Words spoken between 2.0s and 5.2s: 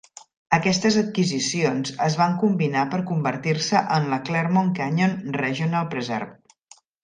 es van combinar per convertir-se en la Claremont Canyon